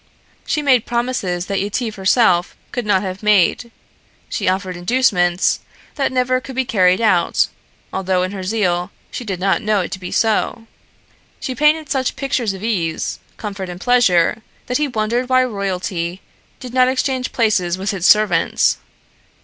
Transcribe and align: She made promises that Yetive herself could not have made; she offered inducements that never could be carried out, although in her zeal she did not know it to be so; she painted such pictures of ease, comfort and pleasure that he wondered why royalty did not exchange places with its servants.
She 0.47 0.63
made 0.63 0.87
promises 0.87 1.45
that 1.45 1.59
Yetive 1.61 1.93
herself 1.93 2.57
could 2.71 2.87
not 2.87 3.03
have 3.03 3.21
made; 3.21 3.69
she 4.29 4.47
offered 4.49 4.75
inducements 4.75 5.59
that 5.93 6.11
never 6.11 6.41
could 6.41 6.55
be 6.55 6.65
carried 6.65 6.99
out, 6.99 7.45
although 7.93 8.23
in 8.23 8.31
her 8.31 8.41
zeal 8.41 8.89
she 9.11 9.23
did 9.23 9.39
not 9.39 9.61
know 9.61 9.81
it 9.81 9.91
to 9.91 9.99
be 9.99 10.11
so; 10.11 10.65
she 11.39 11.53
painted 11.53 11.87
such 11.87 12.15
pictures 12.15 12.53
of 12.53 12.63
ease, 12.63 13.19
comfort 13.37 13.69
and 13.69 13.79
pleasure 13.79 14.41
that 14.65 14.79
he 14.79 14.87
wondered 14.87 15.29
why 15.29 15.43
royalty 15.43 16.19
did 16.59 16.73
not 16.73 16.87
exchange 16.87 17.31
places 17.31 17.77
with 17.77 17.93
its 17.93 18.07
servants. 18.07 18.77